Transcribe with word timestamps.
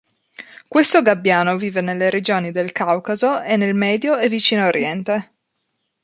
Questo 0.67 1.03
gabbiano 1.03 1.57
vive 1.57 1.79
nelle 1.81 2.09
regioni 2.09 2.51
del 2.51 2.71
Caucaso 2.71 3.39
e 3.39 3.55
nel 3.55 3.75
Medio 3.75 4.17
e 4.17 4.29
Vicino 4.29 4.65
Oriente. 4.65 5.31